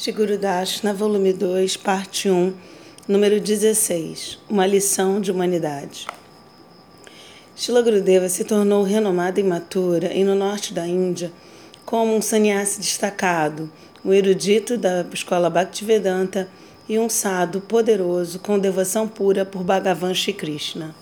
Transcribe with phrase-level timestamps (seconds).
[0.00, 2.54] Shiguru Dashna, volume 2, parte 1,
[3.06, 6.06] número 16, Uma lição de humanidade.
[7.54, 11.30] Shila Gurudeva se tornou renomado em Mathura e no norte da Índia
[11.84, 13.70] como um sannyasi destacado,
[14.02, 16.48] um erudito da escola Bhaktivedanta
[16.88, 20.94] e um sado poderoso com devoção pura por Bhagavan Shri Krishna.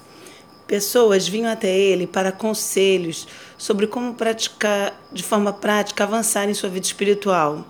[0.67, 6.69] Pessoas vinham até ele para conselhos sobre como praticar de forma prática avançar em sua
[6.69, 7.65] vida espiritual.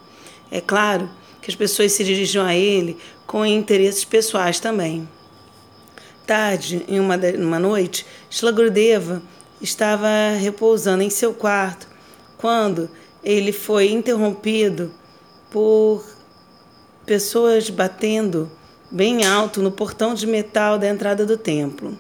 [0.51, 5.09] É claro que as pessoas se dirigiam a ele com interesses pessoais também.
[6.27, 9.23] Tarde, em uma, uma noite, Shila Gurudeva
[9.61, 10.09] estava
[10.39, 11.89] repousando em seu quarto
[12.37, 12.91] quando
[13.25, 14.93] ele foi interrompido
[15.51, 16.05] por
[17.05, 18.51] pessoas batendo
[18.91, 21.99] bem alto no portão de metal da entrada do templo.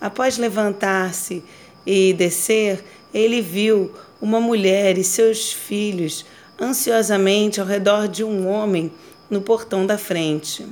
[0.00, 1.42] Após levantar-se
[1.86, 6.24] e descer, ele viu uma mulher e seus filhos
[6.60, 8.92] ansiosamente ao redor de um homem
[9.30, 10.66] no portão da frente.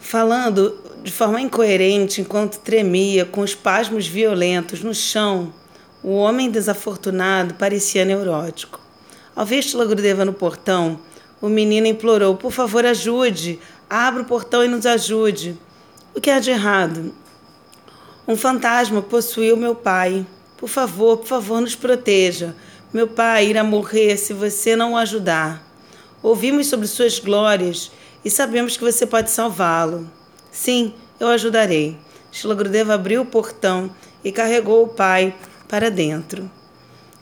[0.00, 5.52] Falando de forma incoerente enquanto tremia, com espasmos violentos no chão,
[6.02, 8.80] o homem desafortunado parecia neurótico.
[9.36, 10.98] Ao ver Gurudeva no portão,
[11.40, 15.56] o menino implorou: Por favor, ajude, abra o portão e nos ajude.
[16.14, 17.14] O que há de errado?
[18.26, 20.26] Um fantasma possuiu meu pai.
[20.56, 22.54] Por favor, por favor, nos proteja.
[22.92, 25.64] Meu pai irá morrer se você não o ajudar.
[26.20, 27.92] Ouvimos sobre suas glórias
[28.24, 30.10] e sabemos que você pode salvá-lo.
[30.50, 31.96] Sim, eu ajudarei.
[32.32, 35.32] Shilagrudeva abriu o portão e carregou o pai
[35.68, 36.50] para dentro.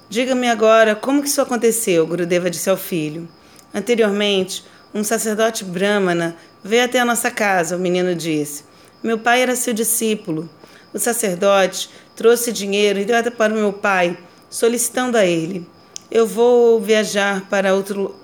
[0.08, 3.28] Diga-me agora como que isso aconteceu, Gurudeva disse ao filho.
[3.75, 8.64] Anteriormente, um sacerdote brahmana veio até a nossa casa, o menino disse.
[9.03, 10.48] Meu pai era seu discípulo.
[10.94, 14.16] O sacerdote trouxe dinheiro e deu até para o meu pai
[14.50, 15.66] solicitando a ele:
[16.10, 18.14] Eu vou viajar para outro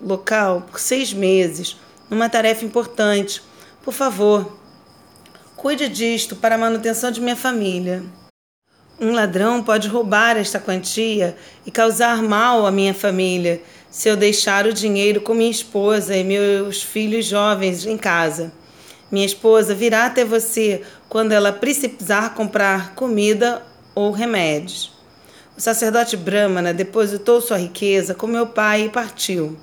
[0.00, 1.76] local por seis meses,
[2.10, 3.42] numa tarefa importante.
[3.82, 4.58] Por favor,
[5.56, 8.02] cuide disto para a manutenção de minha família.
[8.98, 13.60] Um ladrão pode roubar esta quantia e causar mal à minha família
[13.90, 18.52] se eu deixar o dinheiro com minha esposa e meus filhos jovens em casa.
[19.10, 23.62] Minha esposa virá até você quando ela precisar comprar comida
[23.94, 24.95] ou remédios.
[25.56, 29.56] O sacerdote Brahmana depositou sua riqueza com meu pai e partiu.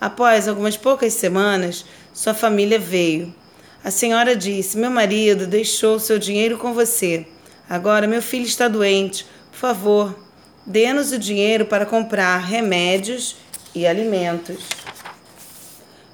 [0.00, 3.34] Após algumas poucas semanas, sua família veio.
[3.84, 7.26] A senhora disse: Meu marido deixou seu dinheiro com você.
[7.68, 9.26] Agora meu filho está doente.
[9.50, 10.18] Por favor,
[10.64, 13.36] dê-nos o dinheiro para comprar remédios
[13.74, 14.64] e alimentos.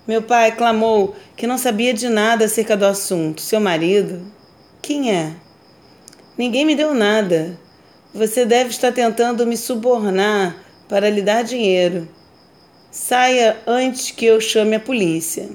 [0.07, 3.41] Meu pai clamou que não sabia de nada acerca do assunto.
[3.41, 4.21] Seu marido?
[4.83, 5.33] Quem é?
[6.37, 7.57] Ninguém me deu nada.
[8.15, 12.07] Você deve estar tentando me subornar para lhe dar dinheiro.
[12.91, 15.49] Saia antes que eu chame a polícia.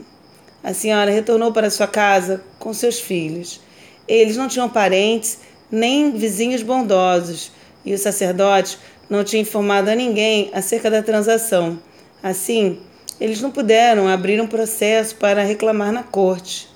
[0.63, 3.61] A senhora retornou para sua casa com seus filhos.
[4.07, 5.37] Eles não tinham parentes
[5.71, 7.51] nem vizinhos bondosos,
[7.85, 11.79] e o sacerdote não tinha informado a ninguém acerca da transação.
[12.23, 12.79] Assim,
[13.21, 16.67] eles não puderam abrir um processo para reclamar na corte.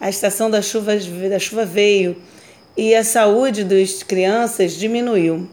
[0.00, 0.92] A estação da chuva,
[1.28, 2.16] da chuva veio
[2.76, 5.48] e a saúde das crianças diminuiu.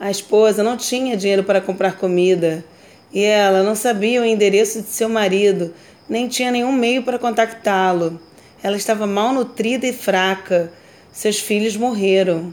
[0.00, 2.64] A esposa não tinha dinheiro para comprar comida
[3.12, 5.72] e ela não sabia o endereço de seu marido,
[6.08, 8.20] nem tinha nenhum meio para contactá-lo.
[8.62, 10.72] Ela estava mal nutrida e fraca.
[11.12, 12.52] Seus filhos morreram.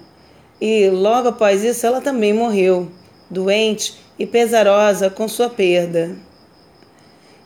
[0.59, 2.91] E logo após isso, ela também morreu,
[3.29, 6.15] doente e pesarosa com sua perda.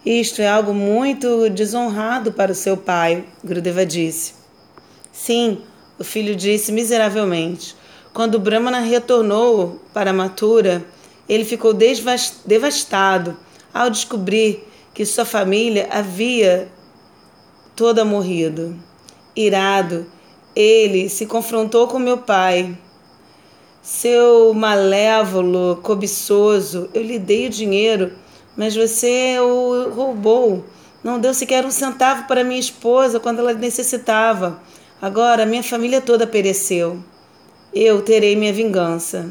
[0.05, 4.33] Isto é algo muito desonrado para o seu pai, Grudeva disse.
[5.13, 5.61] Sim,
[5.99, 7.75] o filho disse miseravelmente.
[8.13, 10.85] Quando Brahmana retornou para Mathura,
[11.27, 13.37] ele ficou devastado
[13.73, 16.69] ao descobrir que sua família havia
[17.75, 18.75] toda morrido.
[19.35, 20.05] Irado,
[20.55, 22.77] ele se confrontou com meu pai.
[23.81, 28.13] Seu malévolo, cobiçoso, eu lhe dei o dinheiro,
[28.55, 30.63] mas você o roubou.
[31.03, 34.59] Não deu sequer um centavo para minha esposa quando ela necessitava.
[35.01, 37.03] Agora minha família toda pereceu.
[37.73, 39.29] Eu terei minha vingança.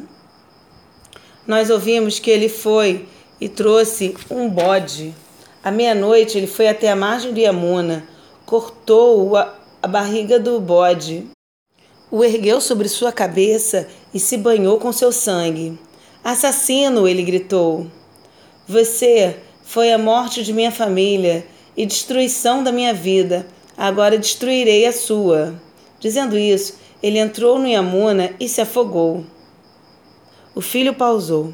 [1.47, 3.09] Nós ouvimos que ele foi
[3.41, 5.15] e trouxe um bode.
[5.63, 8.07] À meia-noite ele foi até a margem do Yamuna,
[8.45, 11.27] cortou a, a barriga do bode,
[12.11, 15.79] o ergueu sobre sua cabeça e se banhou com seu sangue.
[16.23, 17.09] Assassino!
[17.09, 17.87] ele gritou.
[18.69, 24.93] Você foi a morte de minha família e destruição da minha vida agora destruirei a
[24.93, 25.55] sua.
[26.01, 29.25] Dizendo isso, ele entrou no Yamuna e se afogou.
[30.55, 31.53] O filho pausou.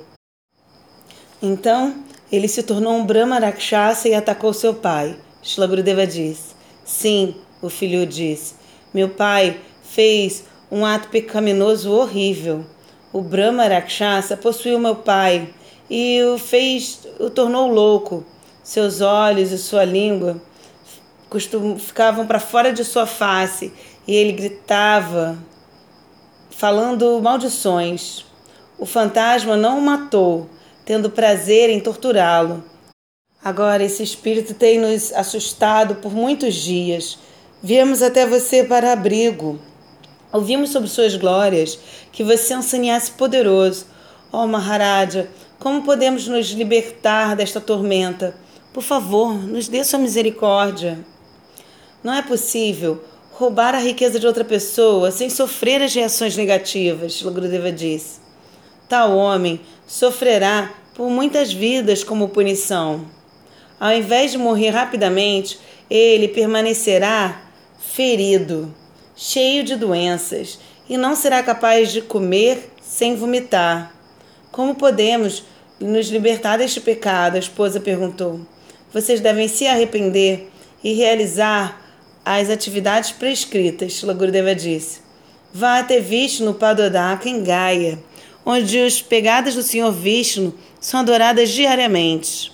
[1.43, 1.94] Então
[2.31, 5.17] Ele se tornou um Brahma Rakshasa e atacou seu pai.
[5.43, 6.55] Shilagrudeva disse.
[6.84, 8.55] Sim, o filho disse.
[8.94, 12.64] Meu pai fez um ato pecaminoso horrível.
[13.12, 15.52] O Brahma Rakshasa possuiu meu pai
[15.90, 18.25] e o fez, o tornou louco.
[18.62, 20.40] Seus olhos e sua língua
[21.31, 23.73] costum, ficavam para fora de sua face
[24.06, 25.38] e ele gritava,
[26.50, 28.27] falando maldições.
[28.77, 30.50] O fantasma não o matou,
[30.85, 32.65] tendo prazer em torturá-lo.
[33.43, 37.19] Agora esse espírito tem nos assustado por muitos dias.
[37.62, 39.59] Viemos até você para abrigo.
[40.32, 41.79] Ouvimos sobre suas glórias,
[42.12, 43.87] que você é um sannyasi poderoso.
[44.32, 45.29] Oh, Maharaja,
[45.59, 48.35] como podemos nos libertar desta tormenta?
[48.73, 51.05] Por favor, nos dê sua misericórdia.
[52.02, 57.70] Não é possível roubar a riqueza de outra pessoa sem sofrer as reações negativas, Logrudeva
[57.70, 58.20] disse.
[58.88, 63.05] Tal homem sofrerá por muitas vidas como punição.
[63.79, 65.58] Ao invés de morrer rapidamente,
[65.91, 67.43] ele permanecerá
[67.79, 68.75] ferido,
[69.14, 70.58] cheio de doenças,
[70.88, 73.94] e não será capaz de comer sem vomitar.
[74.50, 75.44] Como podemos
[75.79, 77.37] nos libertar deste pecado?
[77.37, 78.41] A esposa perguntou.
[78.93, 80.50] Vocês devem se arrepender
[80.82, 81.90] e realizar
[82.38, 85.00] as atividades prescritas, Shila Gurudeva disse.
[85.53, 87.99] Vá até Vishnu Padodaka em Gaia,
[88.47, 92.53] onde as pegadas do Senhor Vishnu são adoradas diariamente.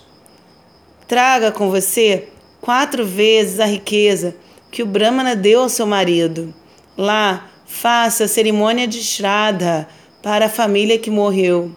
[1.07, 2.29] Traga com você
[2.59, 4.35] quatro vezes a riqueza
[4.71, 6.53] que o Brahmana deu ao seu marido.
[6.97, 9.87] Lá, faça a cerimônia de Shraddha
[10.23, 11.71] para a família que morreu.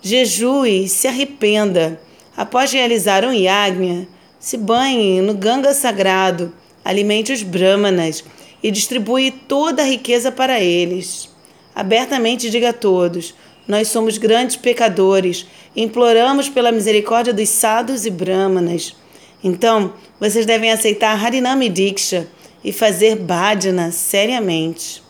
[0.00, 2.00] Jejue e se arrependa.
[2.36, 4.08] Após realizar um yagna,
[4.40, 6.52] se banhe no Ganga sagrado,
[6.84, 8.24] alimente os brahmanas
[8.62, 11.28] e distribui toda a riqueza para eles.
[11.74, 13.34] Abertamente diga a todos:
[13.66, 15.46] nós somos grandes pecadores,
[15.76, 18.94] imploramos pela misericórdia dos sadhus e brahmanas.
[19.42, 22.28] Então, vocês devem aceitar Harinami Diksha
[22.62, 25.02] e fazer bhajana seriamente.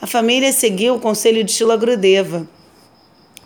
[0.00, 2.48] A família seguiu o conselho de Shila Grudeva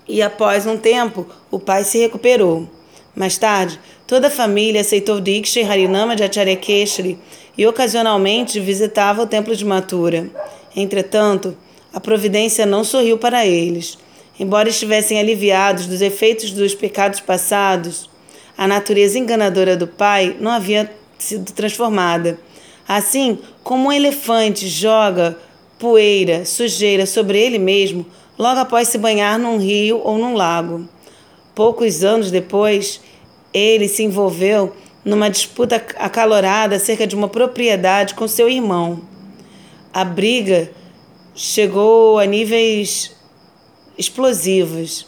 [0.09, 2.69] e, após um tempo, o pai se recuperou.
[3.15, 6.59] Mais tarde, toda a família aceitou Diksha e Harinama de Acharya
[7.57, 10.31] e ocasionalmente visitava o templo de Mathura.
[10.75, 11.57] Entretanto,
[11.93, 13.99] a providência não sorriu para eles.
[14.41, 18.09] Embora estivessem aliviados dos efeitos dos pecados passados,
[18.57, 22.39] a natureza enganadora do pai não havia sido transformada.
[22.89, 25.39] Assim como um elefante joga
[25.79, 28.07] poeira, sujeira sobre ele mesmo,
[28.39, 30.89] logo após se banhar num rio ou num lago.
[31.55, 33.01] Poucos anos depois,
[33.53, 34.73] ele se envolveu
[35.05, 39.03] numa disputa acalorada acerca de uma propriedade com seu irmão.
[39.93, 40.71] A briga
[41.35, 43.15] chegou a níveis
[43.99, 45.07] explosivos.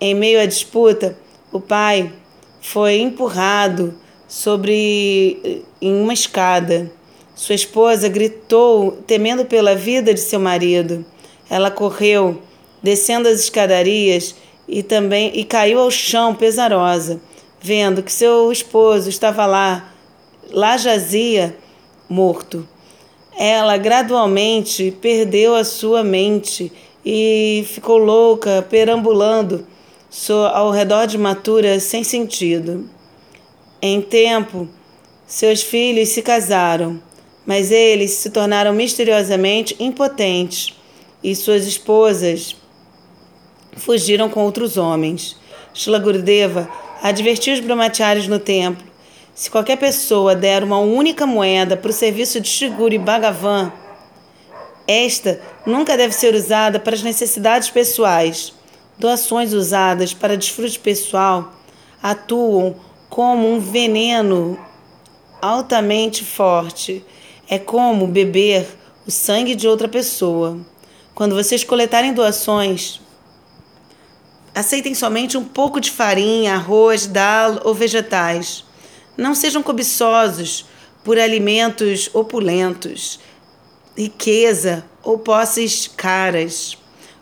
[0.00, 1.18] Em meio à disputa,
[1.52, 2.12] o pai
[2.60, 3.94] foi empurrado
[4.28, 6.92] sobre em uma escada.
[7.34, 11.04] Sua esposa gritou, temendo pela vida de seu marido.
[11.48, 12.40] Ela correu,
[12.82, 14.36] descendo as escadarias
[14.70, 17.20] e também e caiu ao chão pesarosa,
[17.60, 19.92] vendo que seu esposo estava lá,
[20.52, 21.56] lá jazia
[22.08, 22.66] morto.
[23.36, 26.72] Ela gradualmente perdeu a sua mente
[27.04, 29.66] e ficou louca, perambulando
[30.52, 32.88] ao redor de Matura sem sentido.
[33.82, 34.68] Em tempo,
[35.26, 37.00] seus filhos se casaram,
[37.46, 40.74] mas eles se tornaram misteriosamente impotentes
[41.22, 42.54] e suas esposas
[43.76, 45.36] fugiram com outros homens.
[45.72, 46.68] Shila Gurudeva
[47.02, 48.84] advertiu os brahmacharis no templo:
[49.34, 53.72] se qualquer pessoa der uma única moeda para o serviço de Shiguri Bhagavan,
[54.86, 58.52] esta nunca deve ser usada para as necessidades pessoais.
[58.98, 61.52] Doações usadas para desfrute pessoal
[62.02, 62.76] atuam
[63.08, 64.58] como um veneno
[65.40, 67.04] altamente forte.
[67.48, 68.66] É como beber
[69.06, 70.58] o sangue de outra pessoa.
[71.14, 72.99] Quando vocês coletarem doações,
[74.54, 78.64] Aceitem somente um pouco de farinha, arroz, dal ou vegetais.
[79.16, 80.66] Não sejam cobiçosos
[81.04, 83.20] por alimentos opulentos,
[83.96, 86.76] riqueza ou posses caras.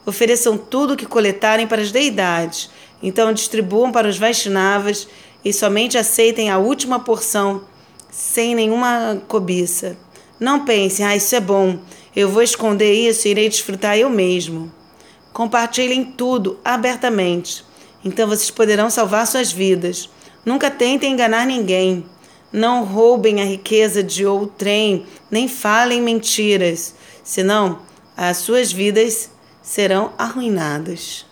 [0.07, 2.71] Ofereçam tudo o que coletarem para as deidades.
[3.03, 5.07] Então distribuam para os Vaishnavas
[5.45, 7.63] e somente aceitem a última porção,
[8.11, 9.97] sem nenhuma cobiça.
[10.41, 11.79] Não pensem, ah, isso é bom,
[12.15, 14.73] eu vou esconder isso e irei desfrutar eu mesmo.
[15.39, 17.65] Compartilhem tudo abertamente.
[18.05, 20.11] Então vocês poderão salvar suas vidas.
[20.45, 22.05] Nunca tentem enganar ninguém.
[22.53, 26.93] Não roubem a riqueza de outrem, nem falem mentiras,
[27.23, 27.79] senão
[28.17, 29.31] as suas vidas
[29.63, 31.25] serão arruinadas.